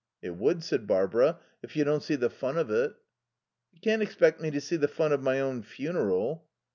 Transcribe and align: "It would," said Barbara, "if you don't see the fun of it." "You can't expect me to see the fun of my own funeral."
"It 0.23 0.31
would," 0.35 0.63
said 0.63 0.87
Barbara, 0.87 1.37
"if 1.61 1.75
you 1.75 1.83
don't 1.83 2.01
see 2.01 2.15
the 2.15 2.31
fun 2.31 2.57
of 2.57 2.71
it." 2.71 2.95
"You 3.71 3.79
can't 3.81 4.01
expect 4.01 4.41
me 4.41 4.49
to 4.49 4.59
see 4.59 4.75
the 4.75 4.87
fun 4.87 5.11
of 5.11 5.21
my 5.21 5.39
own 5.39 5.61
funeral." 5.61 6.47